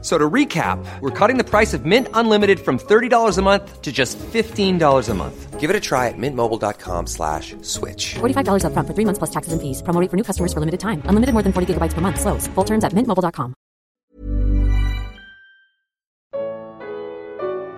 [0.00, 3.90] So to recap, we're cutting the price of Mint Unlimited from $30 a month to
[3.90, 5.58] just $15 a month.
[5.58, 8.14] Give it a try at mintmobile.com slash switch.
[8.20, 9.82] $45 upfront for three months plus taxes and fees.
[9.82, 11.02] Promo rate for new customers for limited time.
[11.10, 12.20] Unlimited more than 40 gigabytes per month.
[12.20, 12.46] Slows.
[12.54, 13.54] Full terms at mintmobile.com.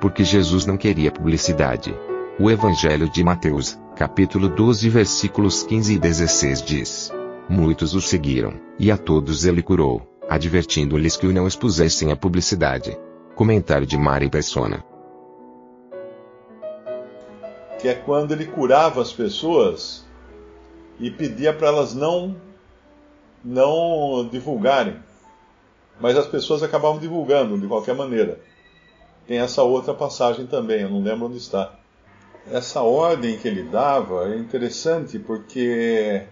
[0.00, 1.94] Porque Jesus não queria publicidade.
[2.38, 7.12] O Evangelho de Mateus, capítulo 12, versículos 15 e 16 diz:
[7.50, 12.96] Muitos o seguiram, e a todos ele curou, advertindo-lhes que o não expusessem a publicidade.
[13.34, 14.82] Comentário de Mari Persona.
[17.80, 20.04] que é quando ele curava as pessoas
[20.98, 22.36] e pedia para elas não
[23.42, 24.96] não divulgarem.
[25.98, 28.38] Mas as pessoas acabavam divulgando de qualquer maneira.
[29.26, 31.74] Tem essa outra passagem também, eu não lembro onde está.
[32.50, 36.22] Essa ordem que ele dava é interessante porque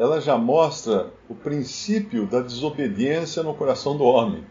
[0.00, 4.42] ela já mostra o princípio da desobediência no coração do homem.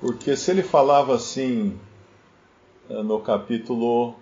[0.00, 1.78] Porque se ele falava assim
[2.88, 4.14] eh, no capítulo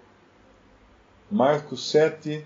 [1.31, 2.45] Marcos 7,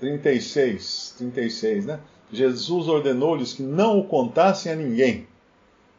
[0.00, 2.00] 36, 36, né?
[2.32, 5.28] Jesus ordenou-lhes que não o contassem a ninguém.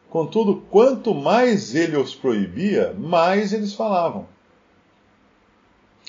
[0.10, 4.28] Contudo, quanto mais ele os proibia, mais eles falavam.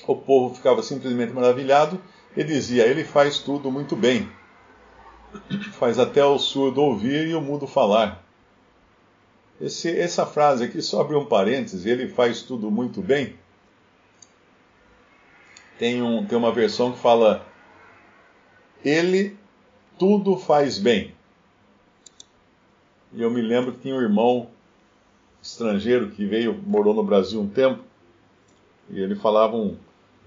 [0.05, 1.97] O povo ficava simplesmente maravilhado
[2.35, 4.29] e dizia: Ele faz tudo muito bem.
[5.73, 8.23] Faz até o surdo ouvir e o mudo falar.
[9.61, 13.35] Esse, essa frase aqui, só abre um parênteses: Ele faz tudo muito bem
[15.79, 17.43] tem, um, tem uma versão que fala:
[18.83, 19.35] Ele
[19.97, 21.13] tudo faz bem.
[23.13, 24.49] E eu me lembro que tinha um irmão
[25.41, 27.81] estrangeiro que veio, morou no Brasil um tempo,
[28.89, 29.77] e ele falava um,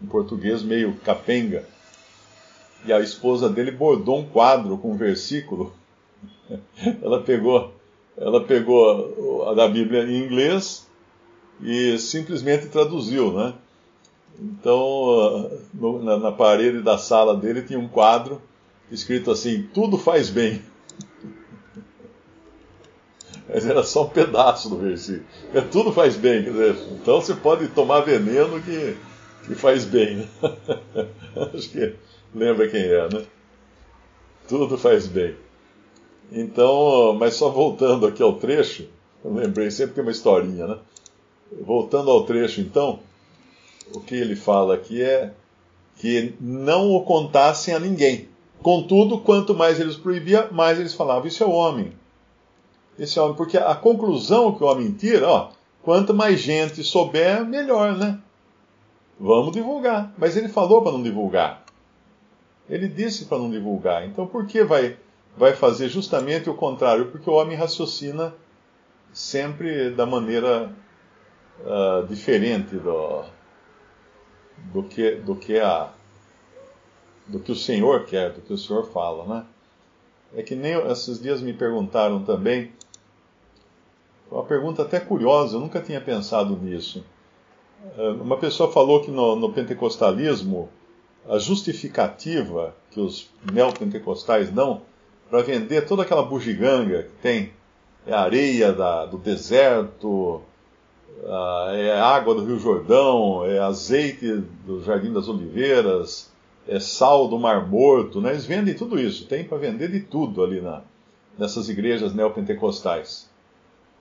[0.02, 1.68] um português meio capenga.
[2.84, 5.72] E a esposa dele bordou um quadro com um versículo.
[7.02, 7.72] ela pegou,
[8.16, 10.88] ela pegou a da Bíblia em inglês
[11.60, 13.54] e simplesmente traduziu, né?
[14.40, 18.42] Então, no, na, na, parede da sala dele tinha um quadro
[18.90, 20.62] escrito assim: Tudo faz bem.
[23.48, 25.24] Mas era só um pedaço do versículo.
[25.52, 26.42] É, tudo faz bem.
[26.42, 28.96] Quer dizer, então você pode tomar veneno que,
[29.46, 30.16] que faz bem.
[30.16, 30.28] Né?
[31.54, 31.94] Acho que
[32.34, 33.24] lembra quem é, né?
[34.48, 35.34] Tudo faz bem.
[36.30, 38.88] Então, mas só voltando aqui ao trecho,
[39.24, 40.78] eu lembrei sempre que é uma historinha, né?
[41.60, 43.00] Voltando ao trecho, então
[43.94, 45.32] o que ele fala aqui é
[45.96, 48.28] que não o contassem a ninguém.
[48.62, 51.92] Contudo, quanto mais eles proibia, mais eles falavam: Isso é o homem.
[52.98, 53.36] Esse é homem.
[53.36, 55.50] Porque a conclusão que o homem tira, ó,
[55.82, 58.18] quanto mais gente souber, melhor, né?
[59.18, 60.14] Vamos divulgar.
[60.16, 61.61] Mas ele falou para não divulgar.
[62.72, 64.06] Ele disse para não divulgar.
[64.06, 64.96] Então por que vai,
[65.36, 67.10] vai fazer justamente o contrário?
[67.10, 68.34] Porque o homem raciocina
[69.12, 70.72] sempre da maneira
[71.60, 73.24] uh, diferente do,
[74.72, 75.92] do que, do que a
[77.26, 79.46] do que o Senhor quer, do que o Senhor fala, né?
[80.34, 82.72] É que nem esses dias me perguntaram também,
[84.30, 87.04] uma pergunta até curiosa, eu nunca tinha pensado nisso.
[87.96, 90.68] Ah, uma pessoa falou que no, no pentecostalismo,
[91.28, 94.82] a justificativa que os neopentecostais dão
[95.30, 97.52] para vender toda aquela bugiganga que tem,
[98.06, 100.42] é areia da, do deserto,
[101.74, 106.30] é água do Rio Jordão, é azeite do Jardim das Oliveiras,
[106.66, 108.30] é sal do Mar Morto, né?
[108.30, 110.82] eles vendem tudo isso, tem para vender de tudo ali na,
[111.38, 113.30] nessas igrejas neopentecostais.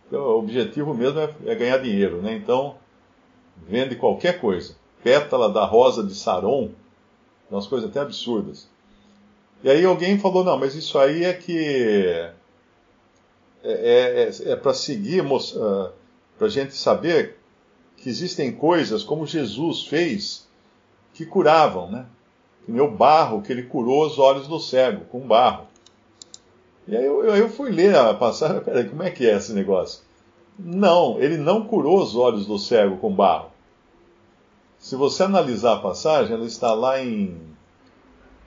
[0.08, 2.36] Então, o objetivo mesmo é, é ganhar dinheiro, né?
[2.36, 2.76] então
[3.68, 4.76] vende qualquer coisa.
[5.04, 6.72] Pétala da rosa de Saron,
[7.52, 8.68] umas coisas até absurdas.
[9.64, 12.34] E aí alguém falou, não, mas isso aí é que
[13.64, 15.92] é, é, é, é para seguir uh,
[16.38, 17.38] para a gente saber
[17.98, 20.48] que existem coisas como Jesus fez
[21.14, 22.06] que curavam, né?
[22.66, 25.68] Que o barro, que ele curou os olhos do cego com barro.
[26.88, 30.02] E aí eu, eu fui ler a passagem, peraí, como é que é esse negócio?
[30.58, 33.52] Não, ele não curou os olhos do cego com barro.
[34.82, 37.40] Se você analisar a passagem, ela está lá em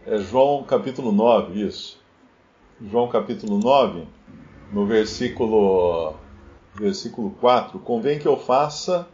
[0.05, 1.97] é João capítulo 9, isso.
[2.83, 4.05] João capítulo 9,
[4.73, 6.17] no versículo
[6.75, 9.09] versículo 4, convém que eu faça.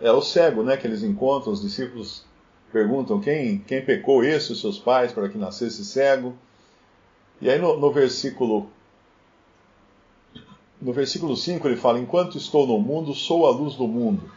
[0.00, 0.76] É o cego, né?
[0.76, 2.24] Que eles encontram, os discípulos
[2.72, 6.32] perguntam quem, quem pecou esse, os seus pais, para que nascesse cego.
[7.40, 8.70] E aí no, no versículo
[10.80, 14.30] no versículo 5 ele fala: Enquanto estou no mundo, sou a luz do mundo.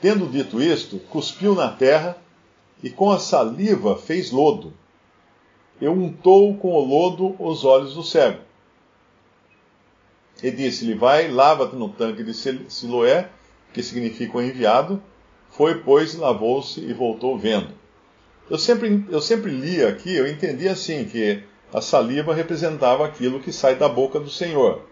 [0.00, 2.16] Tendo dito isto, cuspiu na terra
[2.82, 4.72] e com a saliva fez lodo.
[5.80, 8.40] E untou com o lodo os olhos do cego.
[10.42, 13.28] E disse-lhe: Vai, lava-te no tanque de Siloé,
[13.72, 15.02] que significa o enviado.
[15.50, 17.74] Foi, pois, lavou-se e voltou vendo.
[18.50, 21.42] Eu sempre, eu sempre li aqui, eu entendi assim, que
[21.72, 24.82] a saliva representava aquilo que sai da boca do Senhor,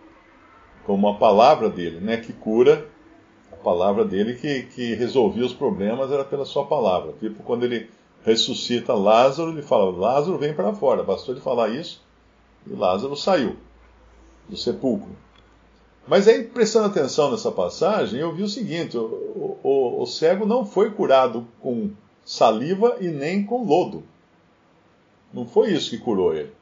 [0.84, 2.86] como a palavra dele, né, que cura,
[3.52, 7.12] a palavra dele que, que resolvia os problemas era pela sua palavra.
[7.20, 7.88] Tipo, quando ele
[8.24, 11.02] ressuscita Lázaro, ele fala: Lázaro vem para fora.
[11.02, 12.04] Bastou ele falar isso
[12.66, 13.56] e Lázaro saiu
[14.48, 15.10] do sepulcro.
[16.06, 20.64] Mas aí, prestando atenção nessa passagem, eu vi o seguinte: o, o, o cego não
[20.64, 21.90] foi curado com
[22.24, 24.02] saliva e nem com lodo.
[25.32, 26.52] Não foi isso que curou ele.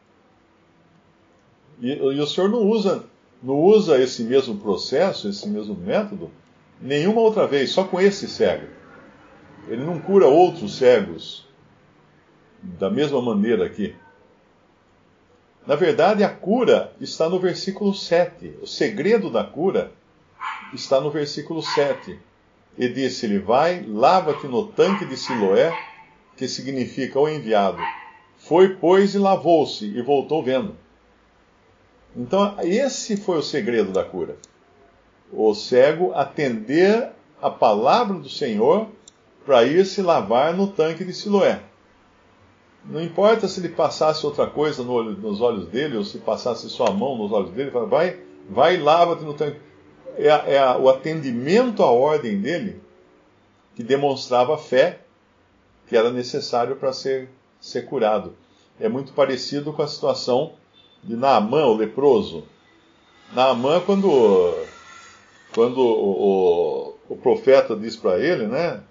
[1.80, 3.04] E, e, o Senhor não usa,
[3.42, 6.30] não usa esse mesmo processo, esse mesmo método,
[6.80, 8.66] nenhuma outra vez, só com esse cego.
[9.68, 11.46] Ele não cura outros cegos
[12.62, 13.94] da mesma maneira aqui.
[15.66, 18.58] Na verdade, a cura está no versículo 7.
[18.60, 19.92] O segredo da cura
[20.74, 22.18] está no versículo 7
[22.76, 25.72] e disse-lhe: Vai, lava-te no tanque de Siloé,
[26.36, 27.78] que significa o enviado.
[28.36, 30.76] Foi, pois, e lavou-se, e voltou vendo.
[32.14, 34.36] Então, esse foi o segredo da cura.
[35.32, 37.10] O cego atender
[37.40, 38.88] a palavra do Senhor
[39.44, 41.60] para ir se lavar no tanque de Siloé.
[42.84, 46.68] Não importa se ele passasse outra coisa no olho, nos olhos dele, ou se passasse
[46.68, 49.58] sua mão nos olhos dele, vai, vai e lava-te no tanque
[50.16, 52.80] é, é o atendimento à ordem dele
[53.74, 55.00] que demonstrava fé
[55.86, 57.28] que era necessário para ser,
[57.60, 58.34] ser curado.
[58.80, 60.54] É muito parecido com a situação
[61.02, 62.44] de Naamã, o leproso.
[63.32, 64.54] Naamã, quando,
[65.54, 68.82] quando o, o, o profeta diz para ele, né?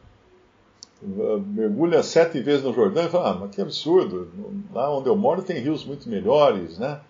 [1.01, 4.31] Mergulha sete vezes no Jordão e fala: Ah, mas que absurdo,
[4.74, 7.01] lá onde eu moro tem rios muito melhores, né?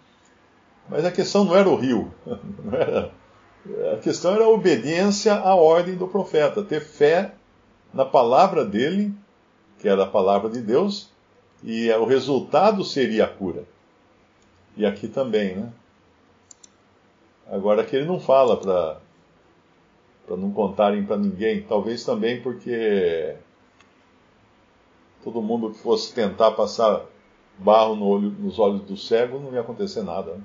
[0.89, 3.11] Mas a questão não era o rio, não era
[3.94, 7.33] a questão era a obediência à ordem do profeta, ter fé
[7.94, 9.13] na palavra dele,
[9.79, 11.09] que era a palavra de Deus,
[11.63, 13.63] e o resultado seria a cura.
[14.75, 15.71] E aqui também, né?
[17.49, 18.97] Agora que ele não fala para
[20.25, 23.35] para não contarem para ninguém, talvez também porque
[25.23, 27.01] todo mundo que fosse tentar passar
[27.57, 30.33] barro no olho, nos olhos do cego não ia acontecer nada.
[30.33, 30.41] Né?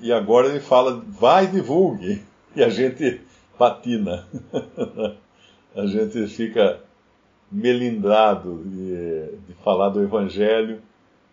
[0.00, 2.22] E agora ele fala, vai divulgue.
[2.56, 3.20] E a gente
[3.58, 4.26] patina.
[5.76, 6.80] a gente fica
[7.52, 10.80] melindrado de, de, falar do Evangelho,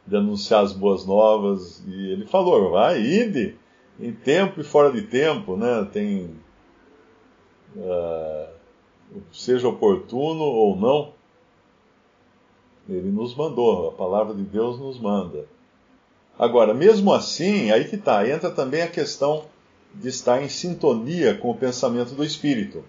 [0.05, 1.83] de anunciar as boas novas.
[1.87, 3.55] E ele falou, vai, ide,
[3.99, 5.87] em tempo e fora de tempo, né?
[5.91, 6.29] Tem.
[7.75, 8.47] Uh,
[9.31, 11.13] seja oportuno ou não,
[12.87, 15.45] ele nos mandou, a palavra de Deus nos manda.
[16.37, 19.45] Agora, mesmo assim, aí que está, entra também a questão
[19.93, 22.83] de estar em sintonia com o pensamento do Espírito.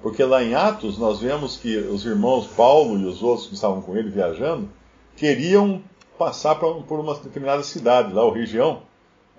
[0.00, 3.82] Porque lá em Atos nós vemos que os irmãos Paulo e os outros que estavam
[3.82, 4.68] com ele viajando
[5.16, 5.82] queriam
[6.18, 8.82] passar por uma determinada cidade, lá, ou região,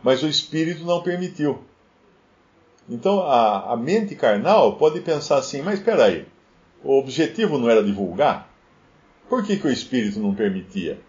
[0.04, 1.60] mas o Espírito não permitiu.
[2.88, 6.28] Então a, a mente carnal pode pensar assim: mas espera aí,
[6.84, 8.50] o objetivo não era divulgar?
[9.28, 11.00] Por que, que o Espírito não permitia?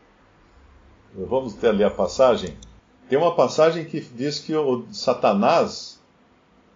[1.14, 2.56] Vamos ter ali a passagem.
[3.08, 6.00] Tem uma passagem que diz que o Satanás